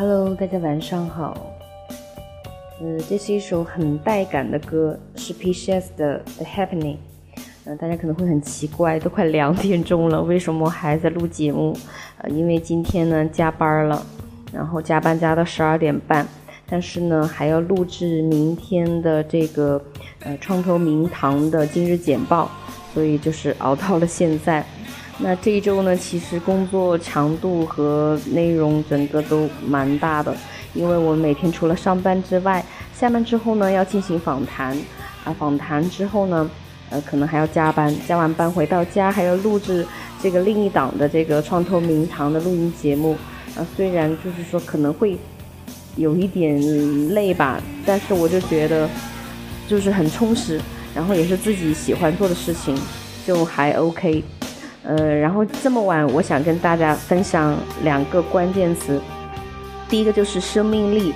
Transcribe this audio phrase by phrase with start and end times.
[0.00, 1.36] Hello，大家晚上好。
[2.80, 5.90] 呃，这是一首很带感的歌，是 P.S.
[5.94, 6.94] 的《The Happening》。
[7.66, 11.76] 嗯，大家可能会很奇怪，都快两点钟了，为什么还在录节目？
[12.16, 14.02] 呃，因为今天呢加班了，
[14.50, 16.26] 然后加班加到十二点半，
[16.66, 19.84] 但是呢还要录制明天的这个
[20.20, 22.50] 呃创投名堂的今日简报，
[22.94, 24.64] 所以就是熬到了现在。
[25.22, 30.34] 那这一周呢，其实工作强度和内容整个都蛮大的，
[30.72, 32.64] 因为我每天除了上班之外，
[32.98, 34.74] 下班之后呢要进行访谈，
[35.22, 36.50] 啊，访谈之后呢，
[36.88, 39.86] 呃，可能还要加班，加完班回到家还要录制
[40.22, 43.14] 这个另一档的这个创投名堂的录音节目，
[43.56, 45.18] 啊，虽然就是说可能会
[45.96, 46.58] 有一点
[47.10, 48.88] 累吧，但是我就觉得
[49.68, 50.58] 就是很充实，
[50.94, 52.74] 然后也是自己喜欢做的事情，
[53.26, 54.24] 就还 OK。
[54.82, 59.00] 呃，然后这么晚，我想跟大家分享两个关键词。
[59.88, 61.12] 第一个就是生命力，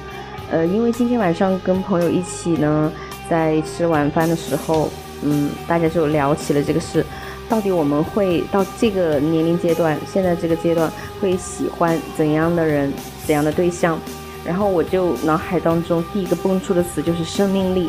[0.50, 2.92] 呃，因为今天晚上跟朋友一起呢，
[3.28, 4.90] 在吃晚饭的时候，
[5.22, 7.04] 嗯，大家就聊起了这个事，
[7.48, 12.92] 到底我们会到这个年龄阶段，现在这个阶段会喜欢怎样的人，
[13.26, 13.98] 怎样的对象？
[14.44, 17.88] 然后我就脑海当中第一个蹦出的词就是生命力，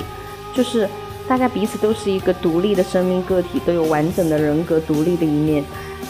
[0.53, 0.87] 就是。
[1.27, 5.63] 大家彼此都是一个独立的生命个体，都有完整的人格、独立的一面，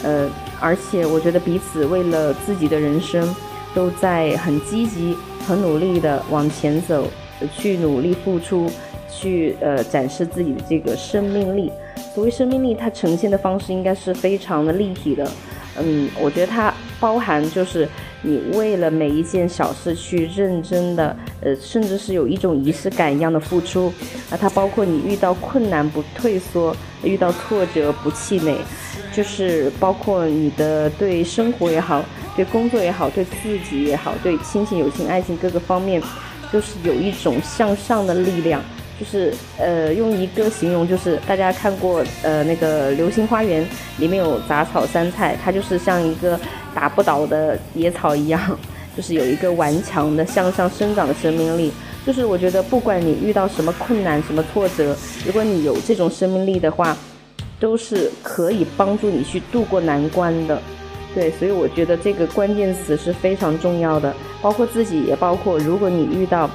[0.04, 3.34] 呃，而且我觉得彼此为了自己的人生，
[3.74, 5.16] 都在很积极、
[5.48, 7.08] 很努力的往前走，
[7.58, 8.70] 去努力付出，
[9.10, 11.72] 去呃展示自己的这个生命力。
[12.14, 15.30] 所谓生命力，它呈现的方式应该是非常的立体的。
[15.78, 17.88] 嗯，我觉得它包含就是
[18.26, 23.94] 你为了每一件小事去认真的，呃，甚至是有一种仪式感一样的付出。
[24.32, 28.58] 啊，它包括你遇到困难不退缩，遇到挫折不气馁，
[29.14, 32.04] 就是包括你的对生活也好，
[32.36, 36.02] 对工作也好，对自己也好，对亲情、友情、爱情各个方面，
[36.52, 38.60] 就是有一种向上的力量。
[38.98, 43.62] 就是呃，用一个形容，就是大家看过呃那个《流星花园》，
[43.98, 46.40] 里面有杂草三菜，它就是像一个
[46.74, 48.58] 打不倒的野草一样，
[48.96, 51.74] 就是有一个顽强的向上生长的生命力。
[52.06, 54.96] 就是我觉得，不管你遇到什么困难、什么挫折，
[55.26, 56.96] 如果你有这种生命力的话，
[57.60, 60.62] 都是可以帮助你去度过难关的。
[61.14, 66.50] 对，所以我觉得这个关键词是非常重要的，包括自己，也包括如果你遇到。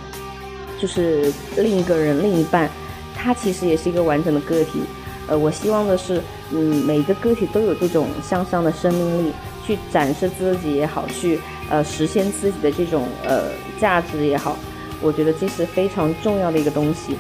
[0.81, 2.71] 就是另一个人，另一半，
[3.15, 4.81] 他其实也是一个完整的个体。
[5.29, 6.21] 呃，我希望的是，
[6.51, 9.33] 嗯，每一个个体都有这种向上的生命力，
[9.65, 13.45] 去展示自己也好，去呃实现自己的这种呃
[13.79, 14.57] 价值也好。
[15.03, 17.17] 我觉得这是非常重要的一个东西。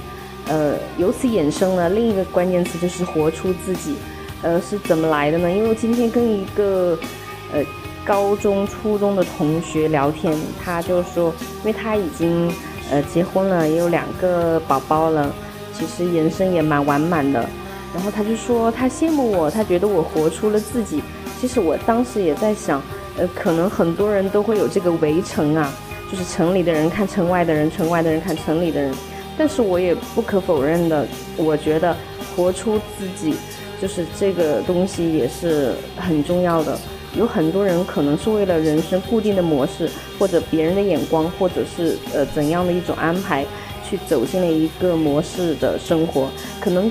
[0.48, 3.94] 呃，由此衍生了另一个关键词就是活出自己。
[4.42, 5.50] 呃，是怎么来的呢？
[5.50, 6.98] 因为今天跟一个
[7.52, 7.62] 呃
[8.04, 10.34] 高中、初中的同学聊天，
[10.64, 12.50] 他就说，因为他已经。
[12.90, 15.32] 呃，结婚了，也有两个宝宝了，
[15.72, 17.48] 其实人生也蛮完满的。
[17.94, 21.02] 然后他就说他羡慕我，他觉得我活出了自己。
[21.40, 22.82] 其实我当时也在想，
[23.16, 25.72] 呃，可能很多人都会有这个围城啊，
[26.10, 28.94] 就是城里的人看城外的人，城外的人看城里的人。
[29.38, 31.06] 但是我也不可否认的，
[31.36, 31.96] 我觉得
[32.36, 33.34] 活出自己，
[33.80, 36.78] 就是这个东西也是很重要的。
[37.16, 43.44] 有很多人可能是为了人生固定的模式，或者别人的眼光，或者是呃怎样的一种安排，
[43.84, 46.90] 去走进了一个模式的生活，可能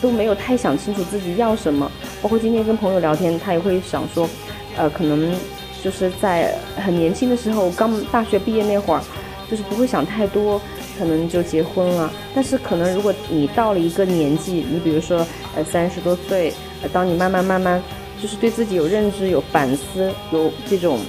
[0.00, 1.90] 都没有太想清楚自己要什么。
[2.22, 4.28] 包括今天跟朋友聊天，他也会想说，
[4.76, 5.34] 呃，可能
[5.82, 9.02] 就是在很年轻的时候，刚大学毕业那会儿，
[9.50, 10.60] 就是不会想太多，
[10.96, 12.12] 可能就结婚了。
[12.32, 15.26] 但是可能如果你到了一个年纪，你比如说
[15.56, 16.52] 呃三十多岁，
[16.92, 17.82] 当你慢慢慢慢。
[18.22, 21.00] 就是对自己有认知、有反思、有这种，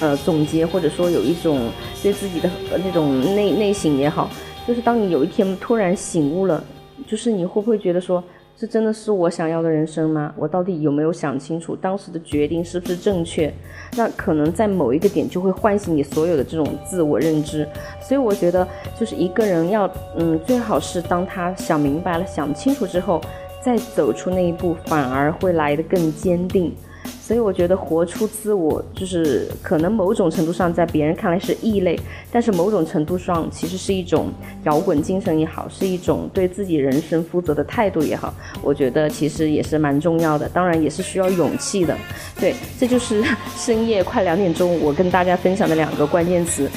[0.00, 1.68] 呃，总结，或者说有一种
[2.02, 2.48] 对自己的
[2.82, 4.30] 那种内内省也好。
[4.66, 6.64] 就是当你有一天突然醒悟了，
[7.06, 8.24] 就是你会不会觉得说，
[8.56, 10.32] 这真的是我想要的人生吗？
[10.34, 13.52] 我到底有没有想清楚当时的决定是不是正确？
[13.94, 17.68] 那可能在某一个点就会唤醒你所有的这种自我认知。
[18.00, 18.66] 所以我觉得，
[18.98, 23.20] 就是一个人要，嗯，最好是当他想明白了、想清楚之后。
[23.62, 26.74] 再走出那一步，反而会来得更坚定。
[27.20, 31.98] 所以我觉得活出自我，就是可能某种程度上在别人看来是异类，
[32.32, 34.32] 但是某种程度上其实是一种
[34.64, 38.34] 摇滚精神也好，是一种对自己人生负责的态度也好。
[38.62, 41.96] 我觉得其实也是蛮重要的，当然也是需要勇气的。
[42.38, 43.24] 对，这就是
[43.56, 46.68] 深夜快两点钟我跟大家分享的两个关键词，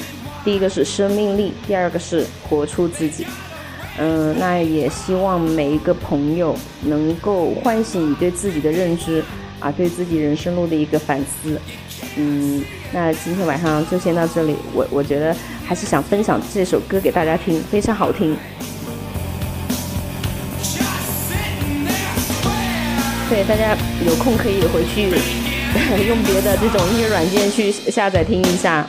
[0.44, 3.26] 第一个是生命力，第二个是活出自己。
[3.98, 9.22] 嗯，那也希望每一个朋友能够唤醒你对自己的认知，
[9.60, 11.60] 啊，对自己人生路的一个反思。
[12.16, 12.62] 嗯，
[12.92, 14.56] 那今天晚上就先到这里。
[14.72, 18.36] 我我觉得还是想分享这首歌给大家听，非常好听。
[23.30, 25.08] 对，大家有空可以回去
[26.06, 28.86] 用别的这种音乐软件去下载听一下。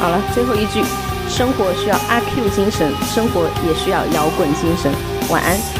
[0.00, 0.82] 好了，最后一句，
[1.28, 4.90] 生活需要阿 Q 精神，生活也需要摇滚精神。
[5.28, 5.79] 晚安。